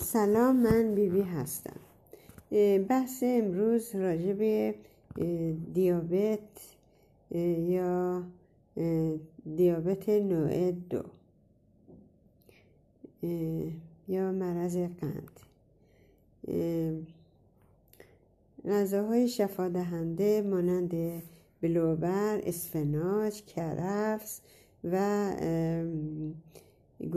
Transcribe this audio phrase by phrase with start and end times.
[0.00, 1.80] سلام من بیبی هستم.
[2.88, 4.74] بحث امروز راجع به
[5.74, 6.38] دیابت
[7.68, 8.22] یا
[9.56, 11.02] دیابت نوع دو.
[14.08, 15.40] یا مرض قند.
[18.68, 21.22] غذاهای شفادهنده مانند
[21.60, 24.40] بلوبر، اسفناج، کرفس
[24.84, 25.30] و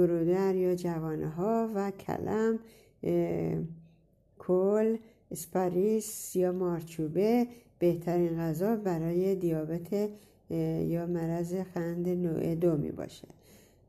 [0.02, 2.60] گرودر یا جوانه ها و کلم
[4.40, 4.98] کل
[5.32, 7.48] اسپاریس یا مارچوبه
[7.80, 9.94] بهترین غذا برای دیابت
[10.94, 13.28] یا مرض قند نوع دو می باشه.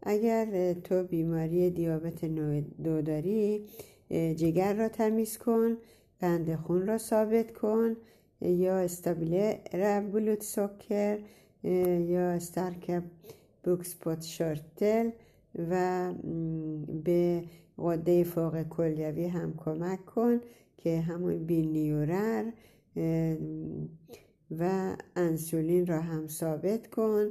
[0.02, 3.66] اگر تو بیماری دیابت نوع دو داری
[4.10, 5.76] جگر را تمیز کن
[6.20, 7.96] قند خون را ثابت کن
[8.40, 11.18] یا استابیلر بلود سکر
[12.14, 13.02] یا استرک
[13.64, 15.10] بوکسپوت شورتل
[15.54, 16.12] و
[17.04, 17.44] به
[17.78, 20.40] قده فوق کلیوی هم کمک کن
[20.76, 22.52] که همون بینیورر
[24.50, 27.30] و انسولین را هم ثابت کن.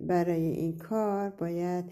[0.00, 1.84] برای این کار باید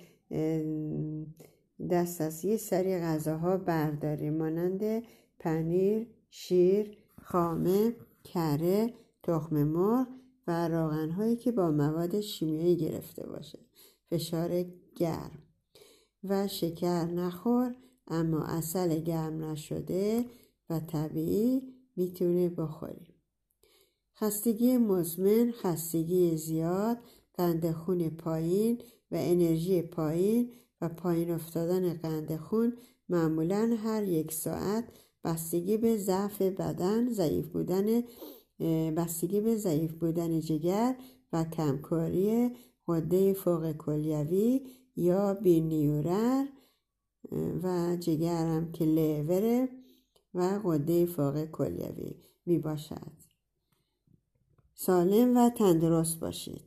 [1.90, 4.36] دست از یه سری غذاها برداریم.
[4.36, 5.02] مانند
[5.38, 7.92] پنیر، شیر، خامه،
[8.24, 10.06] کره، تخم مرغ
[10.46, 13.58] و روغنهایی که با مواد شیمیایی گرفته باشه.
[14.10, 14.64] فشار
[14.96, 15.42] گرم.
[16.24, 17.74] و شکر نخور
[18.08, 20.24] اما اصل گرم نشده
[20.70, 21.62] و طبیعی
[21.96, 23.14] می‌تونه بخوریم.
[24.20, 26.98] خستگی مزمن خستگی زیاد
[27.34, 28.78] قند خون پایین
[29.10, 32.76] و انرژی پایین و پایین افتادن قند خون
[33.08, 34.84] معمولا هر یک ساعت
[35.24, 38.02] بستگی به ضعف بدن ضعیف بودن
[38.90, 40.96] بستگی به ضعیف بودن جگر
[41.32, 42.50] و کمکاری
[42.88, 44.60] قده فوق کلیوی
[44.96, 46.46] یا بینیورر
[47.62, 49.68] و جگرم که لیوره
[50.34, 52.14] و قده فوق کلیوی
[52.46, 53.12] می باشد
[54.74, 56.64] سالم و تندرست باشید.